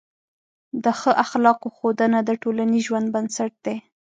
[0.83, 3.77] د ښه اخلاقو ښودنه د ټولنیز ژوند بنسټ دی.